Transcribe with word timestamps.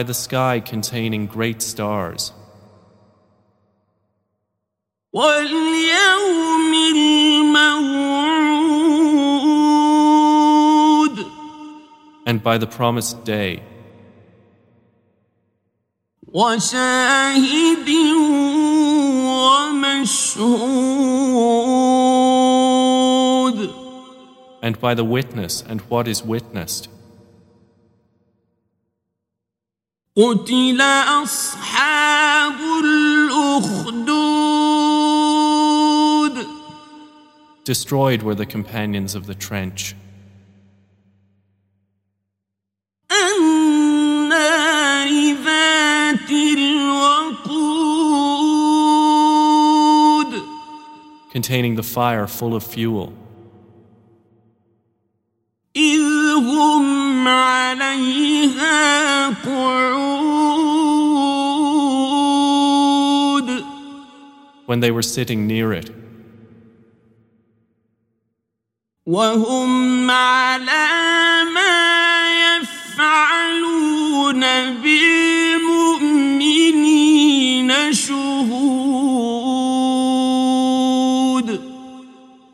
By 0.00 0.02
the 0.02 0.14
sky 0.14 0.60
containing 0.60 1.26
great 1.26 1.62
stars, 1.62 2.32
واليوم 5.14 6.72
الموعود 6.94 7.96
and 12.26 12.42
by 12.42 12.58
the 12.58 12.66
promised 12.66 13.24
day, 13.24 13.62
وشاهد 16.32 17.88
ومشهود 19.24 20.76
and 24.62 24.80
by 24.80 24.94
the 24.94 25.04
witness 25.04 25.62
and 25.62 25.80
what 25.82 26.08
is 26.08 26.22
witnessed. 26.24 26.88
قتل 30.16 30.80
أصحاب 31.22 32.54
الأخدود 32.84 34.06
Destroyed 37.64 38.22
were 38.22 38.34
the 38.34 38.46
companions 38.46 39.14
of 39.16 39.26
the 39.26 39.34
trench, 39.34 39.94
النار 43.10 45.08
ذات 45.44 46.30
الوقود 46.30 47.66
containing 51.32 51.74
the 51.74 51.82
fire 51.82 52.26
full 52.26 52.54
of 52.54 52.62
fuel, 52.62 53.12
إذ 55.76 56.00
هم 56.36 57.28
عليها 57.28 59.28
قعود 59.28 59.99
when 64.70 64.80
they 64.80 64.90
were 64.90 65.02
sitting 65.02 65.46
near 65.46 65.72
it, 65.72 65.90
وهم 69.06 70.10
على 70.10 71.44
ما 71.54 72.58
يفعلون 72.60 74.40
بالمؤمنين 74.82 76.32
شهود 77.92 79.36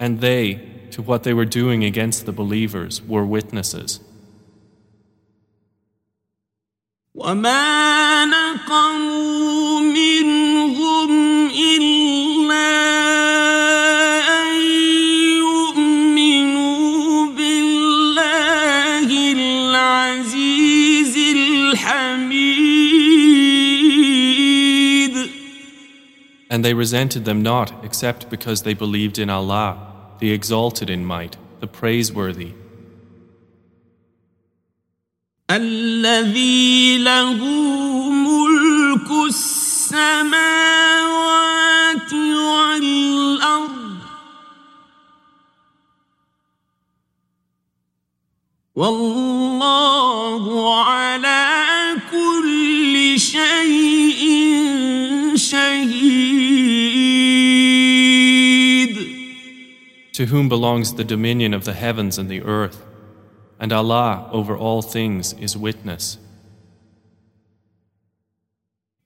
and 0.00 0.20
they, 0.22 0.54
to 0.90 1.02
what 1.02 1.24
they 1.24 1.34
were 1.34 1.44
doing 1.44 1.84
against 1.84 2.24
the 2.24 2.32
believers, 2.32 3.02
were 3.02 3.24
witnesses. 3.24 4.00
وما 7.14 8.24
نقموا 8.24 9.53
they 26.64 26.74
resented 26.74 27.24
them 27.24 27.42
not 27.42 27.84
except 27.84 28.30
because 28.30 28.62
they 28.62 28.74
believed 28.74 29.18
in 29.18 29.28
Allah, 29.30 29.78
the 30.18 30.32
exalted 30.32 30.88
in 30.90 31.04
might, 31.04 31.36
the 31.60 31.66
praiseworthy, 31.66 32.54
الذي 35.50 36.98
له 36.98 37.44
ملك 38.10 39.10
السماوات 39.28 40.42
والأرض 42.12 43.96
والله 48.76 50.42
to 60.14 60.26
whom 60.26 60.48
belongs 60.48 60.94
the 60.94 61.04
dominion 61.04 61.54
of 61.54 61.64
the 61.64 61.72
heavens 61.72 62.18
and 62.18 62.28
the 62.28 62.42
earth, 62.42 62.84
and 63.58 63.72
Allah 63.72 64.28
over 64.32 64.56
all 64.56 64.82
things 64.82 65.32
is 65.34 65.56
witness. 65.56 66.18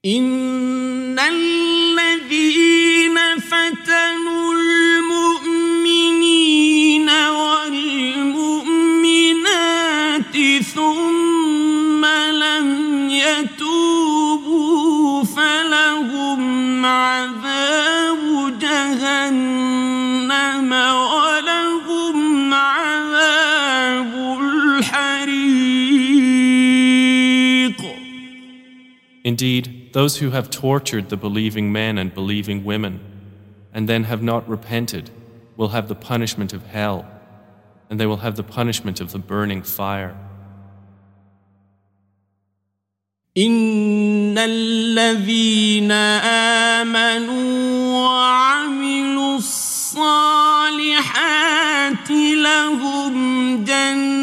إن 0.05 1.19
الذين 1.19 3.17
فتنوا 3.39 4.28
Indeed, 29.39 29.91
those 29.93 30.17
who 30.17 30.31
have 30.31 30.49
tortured 30.49 31.09
the 31.09 31.17
believing 31.17 31.71
men 31.71 31.97
and 31.97 32.13
believing 32.13 32.63
women, 32.63 32.99
and 33.73 33.89
then 33.89 34.03
have 34.03 34.21
not 34.21 34.47
repented, 34.47 35.09
will 35.57 35.69
have 35.69 35.87
the 35.87 35.95
punishment 35.95 36.53
of 36.53 36.67
hell, 36.67 37.05
and 37.89 37.99
they 37.99 38.05
will 38.05 38.17
have 38.17 38.35
the 38.35 38.43
punishment 38.43 39.01
of 39.01 39.11
the 39.11 39.19
burning 39.19 39.63
fire. 39.63 40.15
إن 43.37 44.37
الذين 44.37 45.91
آمنوا 46.81 47.45
وعملوا 47.93 49.35
الصالحات 49.37 50.51
لهم 52.11 53.13
جنات 53.63 54.15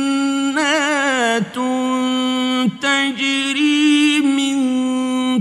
تجري 2.82 3.75
من 3.75 3.75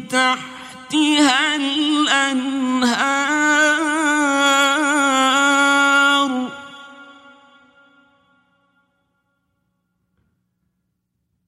تحتها 0.09 1.55
الأنهار 1.55 3.21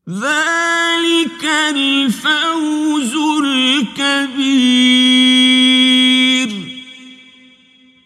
ذلك 0.10 1.44
الفوز 1.46 3.14
الكبير 3.44 4.94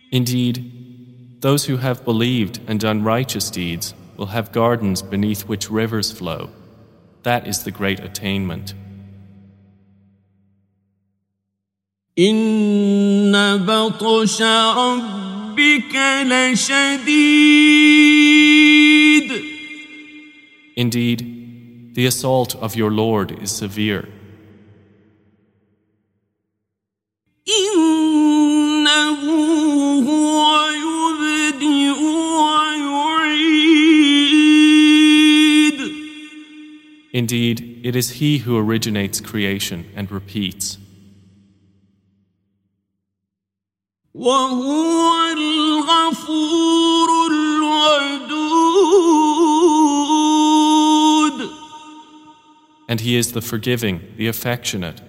Indeed, 0.10 1.42
those 1.42 1.66
who 1.66 1.78
have 1.78 2.06
believed 2.06 2.60
and 2.68 2.80
done 2.80 3.04
righteous 3.04 3.50
deeds 3.52 3.94
will 4.16 4.28
have 4.28 4.52
gardens 4.52 5.02
beneath 5.02 5.48
which 5.48 5.70
rivers 5.70 6.12
flow. 6.12 6.50
That 7.24 7.46
is 7.46 7.64
the 7.64 7.72
great 7.72 8.00
attainment. 8.00 8.74
إن 12.20 13.58
بطش 13.66 14.42
ربك 14.42 15.96
لشديد 16.26 17.78
Indeed, 20.78 21.94
the 21.96 22.06
assault 22.06 22.56
of 22.56 22.76
your 22.76 22.92
Lord 22.92 23.32
is 23.42 23.52
severe. 23.52 24.08
إنه 27.48 29.22
هو 30.06 30.68
يبدئ 30.70 32.00
ويعيد 32.40 33.78
Indeed, 37.14 37.80
it 37.84 37.96
is 37.96 38.10
He 38.20 38.40
who 38.40 38.58
originates 38.58 39.20
creation 39.22 39.86
and 39.96 40.12
repeats. 40.12 40.78
وهو 44.14 45.32
الغفور 45.38 47.10
الودود 47.32 48.68
And 52.90 53.02
He 53.02 53.18
is 53.18 53.34
the 53.34 53.42
forgiving, 53.42 54.00
the 54.16 54.28
affectionate, 54.28 55.02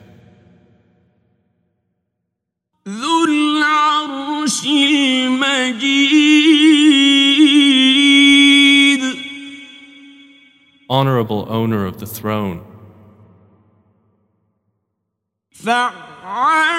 ذو 2.88 3.24
العرش 3.24 4.66
المجيد 4.66 6.18
honorable 10.90 11.46
owner 11.50 11.86
of 11.86 11.98
the 12.00 12.06
throne, 12.06 12.64
فعال 15.52 16.71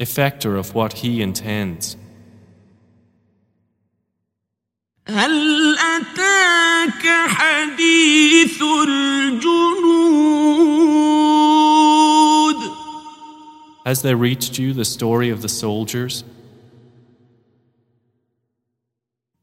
effector 0.00 0.58
of 0.58 0.74
what 0.74 0.94
He 0.94 1.22
intends. 1.22 1.96
هل 5.06 5.76
أتاك 5.78 7.28
حديث 7.28 8.62
الجنود 8.62 9.74
Has 13.86 14.00
there 14.00 14.16
reached 14.16 14.58
you 14.58 14.72
the 14.72 14.84
story 14.84 15.28
of 15.28 15.42
the 15.42 15.48
soldiers? 15.48 16.24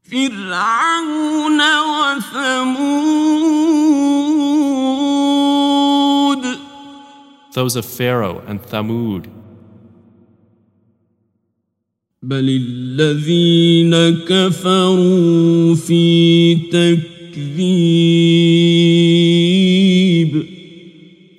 فرعون 0.02 1.60
وثمود 2.12 3.02
Those 7.54 7.76
of 7.76 7.84
Pharaoh 7.84 8.42
and 8.46 8.60
Thamud, 8.62 9.30
بل 12.26 12.48
الذين 12.48 13.94
كفروا 14.24 15.74
في 15.74 16.54
تكذيب 16.54 18.12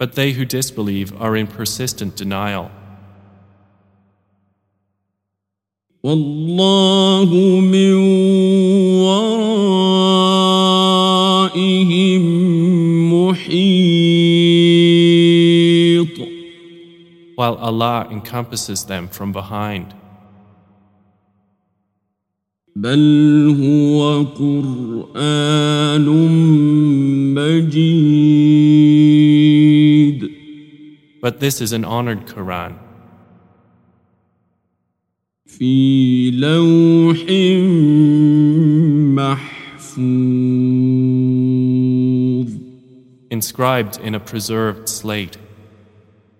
but 0.03 0.11
they 0.15 0.33
who 0.33 0.43
disbelieve 0.43 1.09
are 1.21 1.35
in 1.37 1.47
persistent 1.47 2.17
denial. 2.17 2.69
والله 6.03 7.29
من 7.61 7.93
ورائهم 9.05 9.63
محيط 13.13 14.13
while 17.37 17.55
Allah 17.55 18.07
encompasses 18.11 18.83
them 18.83 19.07
from 19.07 19.31
behind. 19.31 19.93
بل 22.78 23.56
هو 23.60 24.22
قرآن 24.24 26.06
مجيد 27.34 28.68
But 31.20 31.40
this 31.40 31.60
is 31.60 31.72
an 31.72 31.84
honored 31.84 32.26
Quran, 32.26 32.74
في 35.46 36.30
لوح 36.30 37.18
محفوظ 39.16 40.08
inscribed 43.30 43.98
in 43.98 44.14
a 44.14 44.20
preserved 44.20 44.88
slate. 44.88 45.36